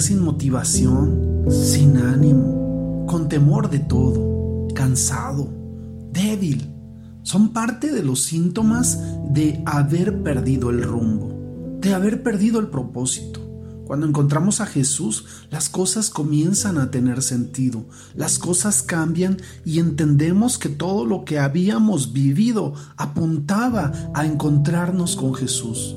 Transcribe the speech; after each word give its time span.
sin 0.00 0.24
motivación, 0.24 1.44
sin 1.48 1.96
ánimo, 1.98 3.04
con 3.06 3.28
temor 3.28 3.70
de 3.70 3.78
todo, 3.78 4.66
cansado, 4.74 5.48
débil, 6.12 6.74
son 7.22 7.52
parte 7.52 7.92
de 7.92 8.02
los 8.02 8.22
síntomas 8.22 8.98
de 9.32 9.62
haber 9.66 10.22
perdido 10.22 10.70
el 10.70 10.82
rumbo, 10.82 11.78
de 11.80 11.94
haber 11.94 12.22
perdido 12.22 12.58
el 12.58 12.66
propósito. 12.66 13.40
Cuando 13.86 14.06
encontramos 14.06 14.60
a 14.60 14.66
Jesús, 14.66 15.26
las 15.50 15.68
cosas 15.68 16.10
comienzan 16.10 16.78
a 16.78 16.90
tener 16.90 17.22
sentido, 17.22 17.84
las 18.14 18.38
cosas 18.38 18.82
cambian 18.82 19.36
y 19.64 19.78
entendemos 19.78 20.58
que 20.58 20.68
todo 20.68 21.04
lo 21.04 21.24
que 21.24 21.38
habíamos 21.38 22.12
vivido 22.12 22.74
apuntaba 22.96 23.92
a 24.14 24.26
encontrarnos 24.26 25.14
con 25.14 25.34
Jesús. 25.34 25.96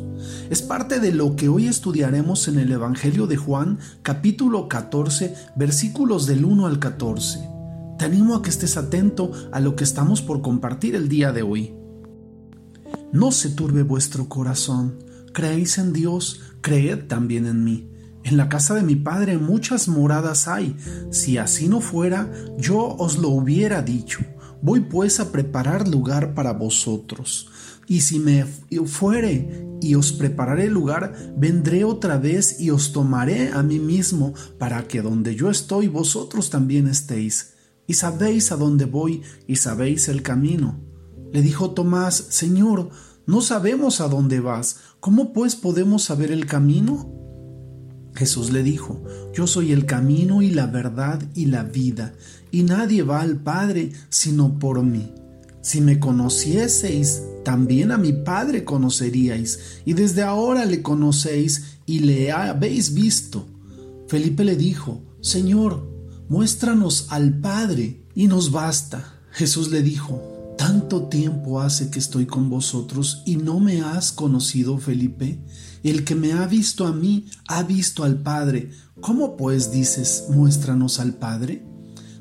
Es 0.49 0.61
parte 0.61 0.99
de 0.99 1.11
lo 1.11 1.35
que 1.35 1.49
hoy 1.49 1.67
estudiaremos 1.67 2.47
en 2.47 2.59
el 2.59 2.71
Evangelio 2.71 3.27
de 3.27 3.37
Juan, 3.37 3.79
capítulo 4.01 4.67
14, 4.67 5.35
versículos 5.55 6.27
del 6.27 6.45
1 6.45 6.67
al 6.67 6.79
14. 6.79 7.49
Te 7.97 8.05
animo 8.05 8.35
a 8.35 8.41
que 8.41 8.49
estés 8.49 8.77
atento 8.77 9.31
a 9.51 9.59
lo 9.59 9.75
que 9.75 9.83
estamos 9.83 10.21
por 10.21 10.41
compartir 10.41 10.95
el 10.95 11.09
día 11.09 11.31
de 11.31 11.43
hoy. 11.43 11.73
No 13.11 13.31
se 13.31 13.49
turbe 13.49 13.83
vuestro 13.83 14.27
corazón 14.27 15.03
Creéis 15.33 15.79
en 15.79 15.93
Dios, 15.93 16.41
creed 16.61 17.07
también 17.07 17.47
en 17.47 17.63
mí. 17.63 17.89
En 18.23 18.37
la 18.37 18.49
casa 18.49 18.75
de 18.75 18.83
mi 18.83 18.95
Padre 18.95 19.39
muchas 19.39 19.87
moradas 19.87 20.47
hay. 20.47 20.77
Si 21.09 21.39
así 21.39 21.67
no 21.67 21.81
fuera, 21.81 22.31
yo 22.59 22.95
os 22.99 23.17
lo 23.17 23.29
hubiera 23.29 23.81
dicho. 23.81 24.19
Voy 24.61 24.81
pues 24.81 25.19
a 25.19 25.31
preparar 25.31 25.87
lugar 25.87 26.35
para 26.35 26.53
vosotros. 26.53 27.49
Y 27.87 28.01
si 28.01 28.19
me 28.19 28.45
fuere 28.85 29.67
y 29.81 29.95
os 29.95 30.13
prepararé 30.13 30.69
lugar, 30.69 31.13
vendré 31.37 31.83
otra 31.83 32.17
vez 32.17 32.59
y 32.59 32.69
os 32.69 32.93
tomaré 32.93 33.49
a 33.51 33.63
mí 33.63 33.79
mismo, 33.79 34.33
para 34.57 34.87
que 34.87 35.01
donde 35.01 35.35
yo 35.35 35.49
estoy 35.49 35.87
vosotros 35.87 36.49
también 36.49 36.87
estéis. 36.87 37.53
Y 37.85 37.95
sabéis 37.95 38.51
a 38.51 38.55
dónde 38.55 38.85
voy 38.85 39.21
y 39.45 39.57
sabéis 39.57 40.07
el 40.07 40.21
camino. 40.21 40.79
Le 41.33 41.41
dijo 41.41 41.71
Tomás, 41.71 42.15
Señor, 42.15 42.89
no 43.25 43.41
sabemos 43.41 43.99
a 44.01 44.07
dónde 44.07 44.39
vas, 44.39 44.77
¿cómo 44.99 45.33
pues 45.33 45.55
podemos 45.55 46.03
saber 46.03 46.31
el 46.31 46.45
camino? 46.45 47.11
Jesús 48.15 48.51
le 48.51 48.63
dijo, 48.63 49.03
Yo 49.33 49.47
soy 49.47 49.71
el 49.71 49.85
camino 49.85 50.41
y 50.41 50.51
la 50.51 50.67
verdad 50.67 51.21
y 51.33 51.47
la 51.47 51.63
vida, 51.63 52.13
y 52.51 52.63
nadie 52.63 53.03
va 53.03 53.21
al 53.21 53.37
Padre 53.37 53.91
sino 54.09 54.59
por 54.59 54.83
mí. 54.83 55.13
Si 55.61 55.81
me 55.81 55.99
conocieseis, 55.99 57.23
también 57.43 57.91
a 57.91 57.97
mi 57.97 58.13
Padre 58.13 58.63
conoceríais, 58.63 59.81
y 59.85 59.93
desde 59.93 60.23
ahora 60.23 60.65
le 60.65 60.81
conocéis 60.81 61.77
y 61.85 61.99
le 61.99 62.31
habéis 62.31 62.93
visto. 62.93 63.47
Felipe 64.07 64.43
le 64.43 64.55
dijo, 64.55 65.01
Señor, 65.21 65.89
muéstranos 66.29 67.07
al 67.09 67.39
Padre, 67.39 68.03
y 68.15 68.27
nos 68.27 68.51
basta. 68.51 69.19
Jesús 69.31 69.71
le 69.71 69.81
dijo, 69.81 70.55
tanto 70.57 71.03
tiempo 71.07 71.61
hace 71.61 71.89
que 71.89 71.99
estoy 71.99 72.25
con 72.25 72.49
vosotros 72.49 73.23
y 73.25 73.37
no 73.37 73.59
me 73.59 73.81
has 73.81 74.11
conocido, 74.11 74.77
Felipe. 74.77 75.39
El 75.83 76.03
que 76.03 76.15
me 76.15 76.33
ha 76.33 76.45
visto 76.45 76.85
a 76.85 76.93
mí 76.93 77.25
ha 77.47 77.63
visto 77.63 78.03
al 78.03 78.21
Padre. 78.21 78.69
¿Cómo 79.01 79.35
pues 79.35 79.71
dices, 79.71 80.25
muéstranos 80.29 80.99
al 80.99 81.15
Padre? 81.15 81.65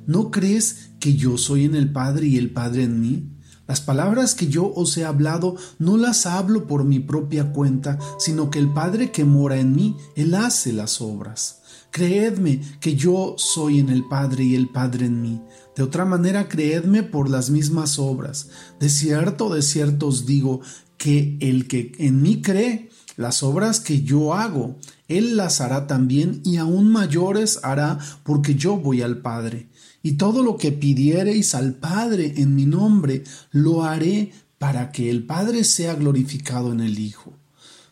¿No 0.07 0.31
crees 0.31 0.91
que 0.99 1.15
yo 1.15 1.39
soy 1.39 1.65
en 1.65 1.75
el 1.75 1.93
Padre 1.93 2.27
y 2.27 2.39
el 2.39 2.51
Padre 2.51 2.85
en 2.85 3.01
mí? 3.01 3.29
Las 3.73 3.81
palabras 3.81 4.35
que 4.35 4.49
yo 4.49 4.71
os 4.77 4.99
he 4.99 5.07
hablado 5.07 5.57
no 5.79 5.97
las 5.97 6.27
hablo 6.27 6.67
por 6.67 6.85
mi 6.85 7.01
propia 7.01 7.55
cuenta, 7.55 7.99
sino 8.19 8.51
que 8.51 8.59
el 8.59 8.71
Padre 8.71 9.11
que 9.11 9.25
mora 9.25 9.57
en 9.57 9.75
mí, 9.75 9.97
Él 10.15 10.35
hace 10.35 10.75
las 10.75 11.01
obras. 11.01 11.63
Creedme 11.91 12.61
que 12.81 12.97
yo 12.97 13.35
soy 13.39 13.79
en 13.79 13.89
el 13.89 14.07
Padre 14.07 14.45
y 14.45 14.57
el 14.57 14.69
Padre 14.69 15.07
en 15.07 15.23
mí. 15.23 15.41
De 15.75 15.83
otra 15.83 16.05
manera, 16.05 16.51
creedme 16.51 17.03
por 17.03 17.31
las 17.31 17.49
mismas 17.49 17.99
obras. 17.99 18.51
De 18.79 18.91
cierto, 18.91 19.49
de 19.49 19.63
cierto 19.63 20.09
os 20.09 20.27
digo 20.27 20.61
que 20.99 21.39
el 21.41 21.67
que 21.67 21.93
en 21.97 22.21
mí 22.21 22.43
cree, 22.43 22.91
las 23.17 23.43
obras 23.43 23.81
que 23.81 24.03
yo 24.03 24.35
hago, 24.35 24.77
él 25.09 25.39
las 25.39 25.63
hará 25.63 25.87
también 25.87 26.43
y 26.45 26.59
aún 26.59 26.93
mayores 26.93 27.59
hará 27.63 27.99
porque 28.23 28.55
yo 28.55 28.77
voy 28.77 29.01
al 29.01 29.23
Padre. 29.23 29.71
Y 30.03 30.15
todo 30.15 30.43
lo 30.43 30.57
que 30.57 30.73
pidiereis 30.73 31.55
al 31.55 31.75
Padre 31.75 32.35
en 32.37 32.55
mi 32.55 32.67
nombre, 32.67 33.25
lo 33.51 33.85
haré 33.85 34.33
para 34.59 34.93
que 34.93 35.11
el 35.11 35.25
Padre 35.25 35.65
sea 35.65 35.95
glorificado 35.95 36.73
en 36.73 36.81
el 36.81 36.99
Hijo. 36.99 37.35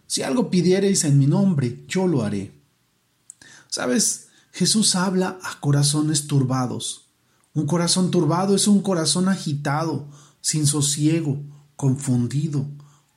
Si 0.06 0.22
algo 0.22 0.50
pidiereis 0.50 1.04
en 1.04 1.19
mi 1.19 1.26
nombre, 1.26 1.84
yo 1.87 2.06
lo 2.06 2.22
haré. 2.22 2.53
Sabes, 3.69 4.28
Jesús 4.53 4.97
habla 4.97 5.38
a 5.43 5.60
corazones 5.60 6.26
turbados. 6.26 7.06
Un 7.54 7.66
corazón 7.66 8.10
turbado 8.10 8.56
es 8.56 8.66
un 8.66 8.82
corazón 8.82 9.28
agitado, 9.28 10.09
sin 10.41 10.66
sosiego, 10.66 11.41
confundido, 11.76 12.66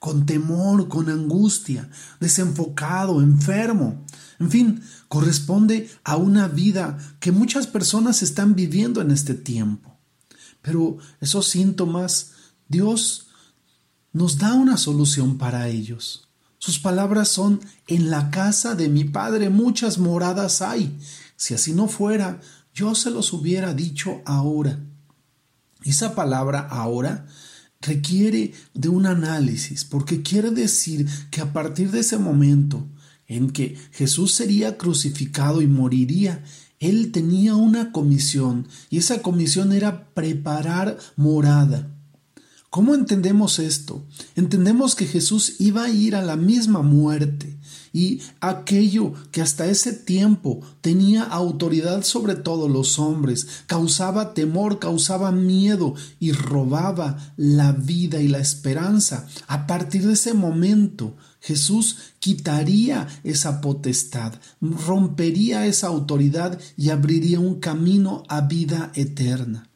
con 0.03 0.25
temor, 0.25 0.89
con 0.89 1.09
angustia, 1.09 1.89
desenfocado, 2.19 3.21
enfermo. 3.21 4.03
En 4.37 4.51
fin, 4.51 4.83
corresponde 5.07 5.89
a 6.03 6.17
una 6.17 6.49
vida 6.49 6.97
que 7.21 7.31
muchas 7.31 7.67
personas 7.67 8.21
están 8.21 8.53
viviendo 8.53 8.99
en 8.99 9.11
este 9.11 9.33
tiempo. 9.33 9.97
Pero 10.61 10.97
esos 11.21 11.47
síntomas, 11.47 12.33
Dios 12.67 13.27
nos 14.11 14.39
da 14.39 14.55
una 14.55 14.75
solución 14.75 15.37
para 15.37 15.69
ellos. 15.69 16.27
Sus 16.57 16.79
palabras 16.79 17.29
son, 17.29 17.61
en 17.87 18.09
la 18.09 18.29
casa 18.29 18.75
de 18.75 18.89
mi 18.89 19.05
Padre 19.05 19.49
muchas 19.49 19.99
moradas 19.99 20.61
hay. 20.61 20.99
Si 21.37 21.53
así 21.53 21.71
no 21.71 21.87
fuera, 21.87 22.41
yo 22.73 22.93
se 22.93 23.09
los 23.09 23.31
hubiera 23.31 23.73
dicho 23.73 24.21
ahora. 24.25 24.81
Esa 25.85 26.13
palabra 26.13 26.67
ahora 26.69 27.25
requiere 27.83 28.53
de 28.73 28.89
un 28.89 29.05
análisis, 29.05 29.85
porque 29.85 30.21
quiere 30.21 30.51
decir 30.51 31.07
que 31.29 31.41
a 31.41 31.53
partir 31.53 31.91
de 31.91 31.99
ese 31.99 32.17
momento 32.17 32.87
en 33.27 33.51
que 33.51 33.77
Jesús 33.91 34.33
sería 34.33 34.77
crucificado 34.77 35.61
y 35.61 35.67
moriría, 35.67 36.43
él 36.79 37.11
tenía 37.11 37.55
una 37.55 37.91
comisión, 37.91 38.67
y 38.89 38.97
esa 38.97 39.21
comisión 39.21 39.71
era 39.71 40.13
preparar 40.13 40.97
morada. 41.15 41.92
¿Cómo 42.73 42.95
entendemos 42.95 43.59
esto? 43.59 44.03
Entendemos 44.35 44.95
que 44.95 45.05
Jesús 45.05 45.57
iba 45.59 45.83
a 45.83 45.89
ir 45.91 46.15
a 46.15 46.23
la 46.23 46.35
misma 46.35 46.81
muerte 46.81 47.59
y 47.93 48.19
aquello 48.39 49.13
que 49.31 49.43
hasta 49.43 49.67
ese 49.67 49.93
tiempo 49.93 50.59
tenía 50.81 51.21
autoridad 51.21 52.01
sobre 52.01 52.33
todos 52.33 52.71
los 52.71 52.97
hombres, 52.97 53.45
causaba 53.67 54.33
temor, 54.33 54.79
causaba 54.79 55.31
miedo 55.31 55.93
y 56.19 56.31
robaba 56.31 57.35
la 57.37 57.73
vida 57.73 58.19
y 58.21 58.27
la 58.27 58.39
esperanza. 58.39 59.27
A 59.45 59.67
partir 59.67 60.07
de 60.07 60.13
ese 60.13 60.33
momento, 60.33 61.15
Jesús 61.41 61.97
quitaría 62.17 63.07
esa 63.23 63.61
potestad, 63.61 64.33
rompería 64.59 65.67
esa 65.67 65.89
autoridad 65.89 66.59
y 66.75 66.89
abriría 66.89 67.39
un 67.39 67.59
camino 67.59 68.23
a 68.29 68.41
vida 68.41 68.91
eterna. 68.95 69.69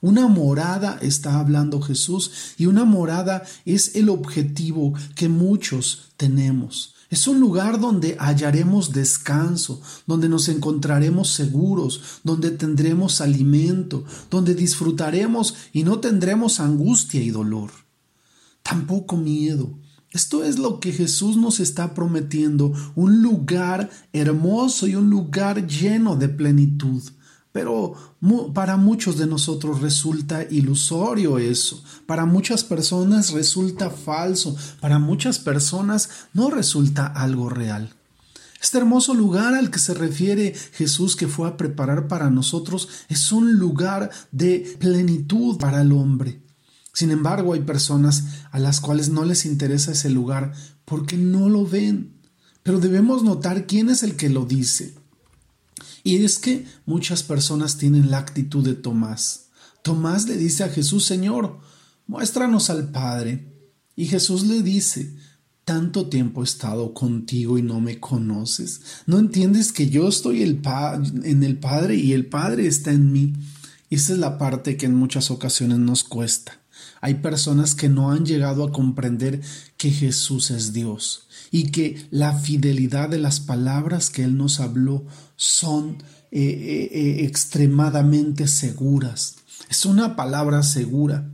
Una 0.00 0.28
morada 0.28 0.98
está 1.02 1.40
hablando 1.40 1.80
Jesús 1.80 2.54
y 2.56 2.66
una 2.66 2.84
morada 2.84 3.42
es 3.64 3.96
el 3.96 4.08
objetivo 4.08 4.94
que 5.14 5.28
muchos 5.28 6.10
tenemos. 6.16 6.94
Es 7.10 7.26
un 7.26 7.40
lugar 7.40 7.80
donde 7.80 8.16
hallaremos 8.18 8.92
descanso, 8.92 9.80
donde 10.06 10.28
nos 10.28 10.48
encontraremos 10.48 11.30
seguros, 11.30 12.20
donde 12.22 12.50
tendremos 12.50 13.22
alimento, 13.22 14.04
donde 14.30 14.54
disfrutaremos 14.54 15.54
y 15.72 15.84
no 15.84 16.00
tendremos 16.00 16.60
angustia 16.60 17.22
y 17.22 17.30
dolor. 17.30 17.70
Tampoco 18.62 19.16
miedo. 19.16 19.70
Esto 20.10 20.44
es 20.44 20.58
lo 20.58 20.80
que 20.80 20.92
Jesús 20.92 21.36
nos 21.36 21.60
está 21.60 21.94
prometiendo, 21.94 22.72
un 22.94 23.22
lugar 23.22 23.90
hermoso 24.12 24.86
y 24.86 24.94
un 24.94 25.08
lugar 25.08 25.66
lleno 25.66 26.16
de 26.16 26.28
plenitud. 26.28 27.02
Pero 27.52 27.94
para 28.54 28.76
muchos 28.76 29.16
de 29.16 29.26
nosotros 29.26 29.80
resulta 29.80 30.44
ilusorio 30.44 31.38
eso, 31.38 31.82
para 32.06 32.26
muchas 32.26 32.62
personas 32.62 33.32
resulta 33.32 33.90
falso, 33.90 34.56
para 34.80 34.98
muchas 34.98 35.38
personas 35.38 36.10
no 36.34 36.50
resulta 36.50 37.06
algo 37.06 37.48
real. 37.48 37.94
Este 38.60 38.78
hermoso 38.78 39.14
lugar 39.14 39.54
al 39.54 39.70
que 39.70 39.78
se 39.78 39.94
refiere 39.94 40.52
Jesús 40.72 41.14
que 41.14 41.28
fue 41.28 41.48
a 41.48 41.56
preparar 41.56 42.08
para 42.08 42.28
nosotros 42.28 42.88
es 43.08 43.30
un 43.30 43.54
lugar 43.54 44.10
de 44.32 44.76
plenitud 44.80 45.58
para 45.58 45.80
el 45.80 45.92
hombre. 45.92 46.42
Sin 46.92 47.12
embargo, 47.12 47.52
hay 47.52 47.60
personas 47.60 48.24
a 48.50 48.58
las 48.58 48.80
cuales 48.80 49.08
no 49.10 49.24
les 49.24 49.46
interesa 49.46 49.92
ese 49.92 50.10
lugar 50.10 50.52
porque 50.84 51.16
no 51.16 51.48
lo 51.48 51.64
ven. 51.64 52.18
Pero 52.64 52.80
debemos 52.80 53.22
notar 53.22 53.66
quién 53.66 53.88
es 53.88 54.02
el 54.02 54.16
que 54.16 54.28
lo 54.28 54.44
dice. 54.44 54.97
Y 56.08 56.24
es 56.24 56.38
que 56.38 56.64
muchas 56.86 57.22
personas 57.22 57.76
tienen 57.76 58.10
la 58.10 58.16
actitud 58.16 58.64
de 58.64 58.72
Tomás. 58.72 59.50
Tomás 59.82 60.26
le 60.26 60.38
dice 60.38 60.64
a 60.64 60.70
Jesús, 60.70 61.04
Señor, 61.04 61.60
muéstranos 62.06 62.70
al 62.70 62.88
Padre. 62.88 63.52
Y 63.94 64.06
Jesús 64.06 64.46
le 64.46 64.62
dice, 64.62 65.14
tanto 65.66 66.08
tiempo 66.08 66.40
he 66.40 66.44
estado 66.44 66.94
contigo 66.94 67.58
y 67.58 67.62
no 67.62 67.78
me 67.82 68.00
conoces. 68.00 68.80
¿No 69.04 69.18
entiendes 69.18 69.70
que 69.70 69.90
yo 69.90 70.08
estoy 70.08 70.40
en 70.40 71.42
el 71.44 71.58
Padre 71.58 71.96
y 71.96 72.14
el 72.14 72.24
Padre 72.24 72.66
está 72.66 72.90
en 72.90 73.12
mí? 73.12 73.34
Esa 73.90 74.14
es 74.14 74.18
la 74.18 74.38
parte 74.38 74.78
que 74.78 74.86
en 74.86 74.94
muchas 74.94 75.30
ocasiones 75.30 75.78
nos 75.78 76.04
cuesta. 76.04 76.58
Hay 77.00 77.14
personas 77.14 77.74
que 77.74 77.88
no 77.88 78.10
han 78.10 78.26
llegado 78.26 78.64
a 78.64 78.72
comprender 78.72 79.40
que 79.76 79.90
Jesús 79.90 80.50
es 80.50 80.72
Dios 80.72 81.28
y 81.50 81.70
que 81.70 82.06
la 82.10 82.34
fidelidad 82.34 83.08
de 83.08 83.18
las 83.18 83.40
palabras 83.40 84.10
que 84.10 84.24
Él 84.24 84.36
nos 84.36 84.60
habló 84.60 85.06
son 85.36 86.02
eh, 86.30 86.40
eh, 86.40 86.90
eh, 86.92 87.24
extremadamente 87.24 88.48
seguras. 88.48 89.36
Es 89.70 89.86
una 89.86 90.16
palabra 90.16 90.62
segura. 90.62 91.30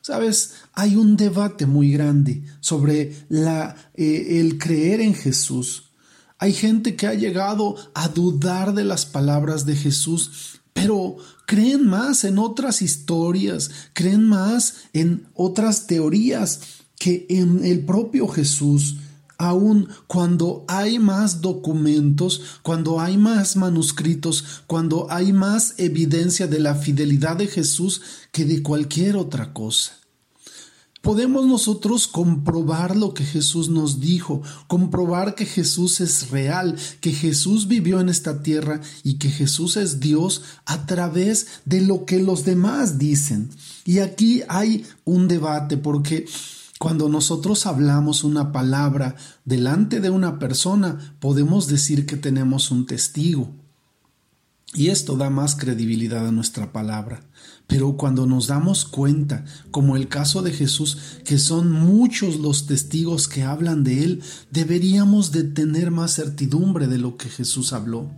Sabes, 0.00 0.54
hay 0.72 0.96
un 0.96 1.16
debate 1.16 1.66
muy 1.66 1.92
grande 1.92 2.42
sobre 2.60 3.14
la, 3.28 3.76
el 3.94 4.58
creer 4.58 5.02
en 5.02 5.14
Jesús. 5.14 5.90
Hay 6.38 6.54
gente 6.54 6.96
que 6.96 7.06
ha 7.06 7.12
llegado 7.12 7.76
a 7.94 8.08
dudar 8.08 8.72
de 8.72 8.84
las 8.84 9.04
palabras 9.04 9.66
de 9.66 9.76
Jesús, 9.76 10.59
pero 10.80 11.18
creen 11.46 11.86
más 11.86 12.24
en 12.24 12.38
otras 12.38 12.80
historias, 12.80 13.70
creen 13.92 14.24
más 14.26 14.76
en 14.94 15.26
otras 15.34 15.86
teorías 15.86 16.60
que 16.98 17.26
en 17.28 17.64
el 17.64 17.84
propio 17.84 18.26
Jesús 18.28 18.96
aun 19.36 19.88
cuando 20.06 20.66
hay 20.68 20.98
más 20.98 21.40
documentos, 21.40 22.42
cuando 22.62 23.00
hay 23.00 23.16
más 23.16 23.56
manuscritos, 23.56 24.62
cuando 24.66 25.10
hay 25.10 25.32
más 25.32 25.74
evidencia 25.78 26.46
de 26.46 26.60
la 26.60 26.74
fidelidad 26.74 27.36
de 27.36 27.46
Jesús 27.46 28.02
que 28.32 28.44
de 28.44 28.62
cualquier 28.62 29.16
otra 29.16 29.54
cosa. 29.54 29.99
Podemos 31.10 31.44
nosotros 31.44 32.06
comprobar 32.06 32.94
lo 32.94 33.14
que 33.14 33.24
Jesús 33.24 33.68
nos 33.68 33.98
dijo, 33.98 34.42
comprobar 34.68 35.34
que 35.34 35.44
Jesús 35.44 36.00
es 36.00 36.30
real, 36.30 36.76
que 37.00 37.10
Jesús 37.10 37.66
vivió 37.66 37.98
en 37.98 38.08
esta 38.08 38.44
tierra 38.44 38.80
y 39.02 39.14
que 39.14 39.28
Jesús 39.28 39.76
es 39.76 39.98
Dios 39.98 40.42
a 40.66 40.86
través 40.86 41.48
de 41.64 41.80
lo 41.80 42.04
que 42.04 42.22
los 42.22 42.44
demás 42.44 42.96
dicen. 42.96 43.50
Y 43.84 43.98
aquí 43.98 44.44
hay 44.48 44.86
un 45.04 45.26
debate 45.26 45.76
porque 45.76 46.26
cuando 46.78 47.08
nosotros 47.08 47.66
hablamos 47.66 48.22
una 48.22 48.52
palabra 48.52 49.16
delante 49.44 49.98
de 49.98 50.10
una 50.10 50.38
persona, 50.38 51.16
podemos 51.18 51.66
decir 51.66 52.06
que 52.06 52.18
tenemos 52.18 52.70
un 52.70 52.86
testigo. 52.86 53.50
Y 54.72 54.88
esto 54.88 55.16
da 55.16 55.30
más 55.30 55.56
credibilidad 55.56 56.26
a 56.28 56.32
nuestra 56.32 56.72
palabra. 56.72 57.22
Pero 57.66 57.96
cuando 57.96 58.26
nos 58.26 58.46
damos 58.46 58.84
cuenta, 58.84 59.44
como 59.72 59.96
el 59.96 60.06
caso 60.06 60.42
de 60.42 60.52
Jesús, 60.52 60.98
que 61.24 61.38
son 61.38 61.72
muchos 61.72 62.38
los 62.38 62.66
testigos 62.66 63.26
que 63.26 63.42
hablan 63.42 63.82
de 63.82 64.04
Él, 64.04 64.22
deberíamos 64.52 65.32
de 65.32 65.42
tener 65.42 65.90
más 65.90 66.14
certidumbre 66.14 66.86
de 66.86 66.98
lo 66.98 67.16
que 67.16 67.28
Jesús 67.28 67.72
habló. 67.72 68.10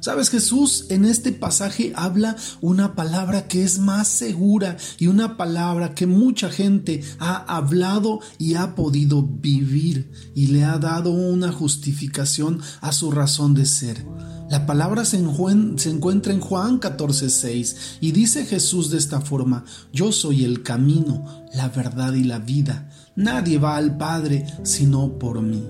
Sabes, 0.00 0.30
Jesús 0.30 0.86
en 0.90 1.04
este 1.04 1.32
pasaje 1.32 1.92
habla 1.96 2.36
una 2.60 2.94
palabra 2.94 3.48
que 3.48 3.64
es 3.64 3.78
más 3.78 4.06
segura 4.06 4.76
y 4.98 5.08
una 5.08 5.36
palabra 5.36 5.94
que 5.94 6.06
mucha 6.06 6.50
gente 6.50 7.02
ha 7.18 7.56
hablado 7.56 8.20
y 8.38 8.54
ha 8.54 8.74
podido 8.74 9.22
vivir 9.22 10.12
y 10.34 10.48
le 10.48 10.64
ha 10.64 10.78
dado 10.78 11.10
una 11.10 11.50
justificación 11.50 12.60
a 12.80 12.92
su 12.92 13.10
razón 13.10 13.54
de 13.54 13.66
ser. 13.66 14.04
La 14.48 14.64
palabra 14.64 15.04
se, 15.04 15.16
encuentra 15.16 16.32
en 16.32 16.40
Juan 16.40 16.78
14:6 16.78 17.98
y 18.00 18.12
dice 18.12 18.46
Jesús 18.46 18.90
de 18.90 18.98
esta 18.98 19.20
forma, 19.20 19.64
yo 19.92 20.12
soy 20.12 20.44
el 20.44 20.62
camino, 20.62 21.24
la 21.52 21.68
verdad 21.68 22.12
y 22.12 22.22
la 22.22 22.38
vida. 22.38 22.88
Nadie 23.16 23.58
va 23.58 23.76
al 23.76 23.96
Padre 23.96 24.46
sino 24.62 25.18
por 25.18 25.42
mí. 25.42 25.64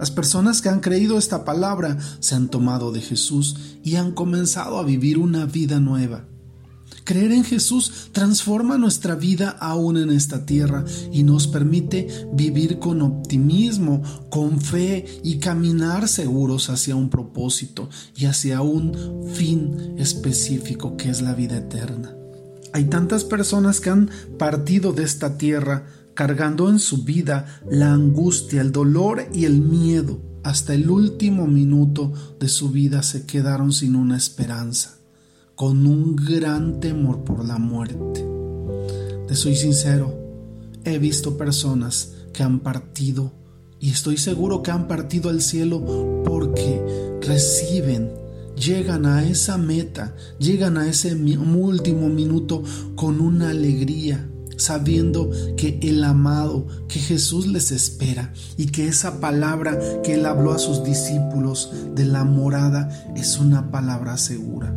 Las 0.00 0.10
personas 0.10 0.62
que 0.62 0.68
han 0.68 0.80
creído 0.80 1.16
esta 1.16 1.44
palabra 1.44 1.96
se 2.18 2.34
han 2.34 2.48
tomado 2.48 2.90
de 2.90 3.00
Jesús 3.00 3.56
y 3.84 3.96
han 3.96 4.12
comenzado 4.12 4.78
a 4.78 4.84
vivir 4.84 5.18
una 5.18 5.46
vida 5.46 5.78
nueva. 5.78 6.24
Creer 7.06 7.30
en 7.30 7.44
Jesús 7.44 8.08
transforma 8.10 8.78
nuestra 8.78 9.14
vida 9.14 9.50
aún 9.60 9.96
en 9.96 10.10
esta 10.10 10.44
tierra 10.44 10.84
y 11.12 11.22
nos 11.22 11.46
permite 11.46 12.08
vivir 12.32 12.80
con 12.80 13.00
optimismo, 13.00 14.02
con 14.28 14.60
fe 14.60 15.04
y 15.22 15.38
caminar 15.38 16.08
seguros 16.08 16.68
hacia 16.68 16.96
un 16.96 17.08
propósito 17.08 17.88
y 18.16 18.24
hacia 18.24 18.60
un 18.60 19.24
fin 19.32 19.94
específico 19.98 20.96
que 20.96 21.08
es 21.10 21.22
la 21.22 21.34
vida 21.34 21.58
eterna. 21.58 22.12
Hay 22.72 22.86
tantas 22.86 23.22
personas 23.22 23.78
que 23.78 23.90
han 23.90 24.10
partido 24.36 24.92
de 24.92 25.04
esta 25.04 25.38
tierra 25.38 25.86
cargando 26.14 26.68
en 26.68 26.80
su 26.80 27.04
vida 27.04 27.60
la 27.70 27.92
angustia, 27.92 28.60
el 28.60 28.72
dolor 28.72 29.28
y 29.32 29.44
el 29.44 29.60
miedo. 29.60 30.20
Hasta 30.42 30.74
el 30.74 30.90
último 30.90 31.46
minuto 31.46 32.12
de 32.40 32.48
su 32.48 32.70
vida 32.70 33.04
se 33.04 33.26
quedaron 33.26 33.72
sin 33.72 33.94
una 33.94 34.16
esperanza, 34.16 34.98
con 35.56 35.86
un 35.86 36.14
gran 36.14 36.80
temor 36.80 37.24
por 37.24 37.44
la 37.44 37.58
muerte. 37.58 38.24
Te 39.26 39.34
soy 39.34 39.56
sincero, 39.56 40.14
he 40.84 40.98
visto 40.98 41.36
personas 41.36 42.12
que 42.32 42.42
han 42.42 42.60
partido 42.60 43.32
y 43.80 43.90
estoy 43.90 44.18
seguro 44.18 44.62
que 44.62 44.70
han 44.70 44.86
partido 44.86 45.30
al 45.30 45.40
cielo 45.40 46.22
porque 46.24 47.18
reciben 47.22 48.10
llegan 48.54 49.06
a 49.06 49.24
esa 49.24 49.58
meta, 49.58 50.14
llegan 50.38 50.76
a 50.76 50.88
ese 50.88 51.14
último 51.14 52.08
minuto 52.08 52.62
con 52.94 53.20
una 53.20 53.50
alegría, 53.50 54.28
sabiendo 54.56 55.30
que 55.56 55.78
el 55.82 56.04
amado, 56.04 56.66
que 56.88 56.98
Jesús 56.98 57.46
les 57.46 57.72
espera 57.72 58.32
y 58.56 58.66
que 58.66 58.88
esa 58.88 59.20
palabra 59.20 59.78
que 60.02 60.14
él 60.14 60.26
habló 60.26 60.52
a 60.52 60.58
sus 60.58 60.84
discípulos 60.84 61.70
de 61.94 62.04
la 62.04 62.24
morada 62.24 63.12
es 63.14 63.38
una 63.38 63.70
palabra 63.70 64.16
segura. 64.16 64.74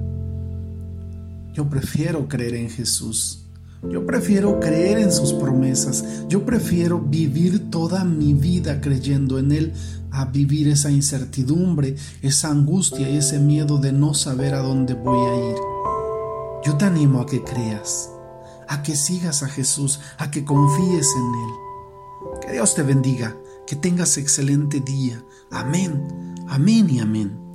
Yo 1.54 1.70
prefiero 1.70 2.28
creer 2.28 2.56
en 2.56 2.70
Jesús. 2.70 3.46
Yo 3.90 4.06
prefiero 4.06 4.60
creer 4.60 5.00
en 5.00 5.12
sus 5.12 5.34
promesas. 5.34 6.04
Yo 6.28 6.46
prefiero 6.46 7.00
vivir 7.00 7.70
toda 7.70 8.04
mi 8.04 8.34
vida 8.34 8.82
creyendo 8.82 9.40
en 9.40 9.52
Él 9.52 9.74
a 10.12 10.26
vivir 10.26 10.68
esa 10.68 10.92
incertidumbre, 10.92 11.96
esa 12.22 12.50
angustia 12.50 13.10
y 13.10 13.18
ese 13.18 13.40
miedo 13.40 13.78
de 13.78 13.94
no 13.94 14.14
saber 14.14 14.54
a 14.54 14.60
dónde 14.60 14.94
voy 14.96 15.20
a 15.20 15.50
ir. 15.52 15.56
Yo 16.66 16.78
te 16.78 16.86
animo 16.86 17.22
a 17.22 17.26
que 17.26 17.44
creas 17.44 18.10
a 18.70 18.84
que 18.84 18.96
sigas 18.96 19.44
a 19.44 19.50
Jesús, 19.50 20.00
a 20.18 20.32
que 20.32 20.46
confíes 20.46 21.08
en 21.16 21.34
Él. 21.34 22.40
Que 22.40 22.52
Dios 22.54 22.76
te 22.76 22.84
bendiga, 22.84 23.36
que 23.66 23.76
tengas 23.76 24.18
excelente 24.18 24.80
día. 24.80 25.22
Amén, 25.52 26.36
amén 26.48 26.88
y 26.90 27.00
amén. 27.00 27.49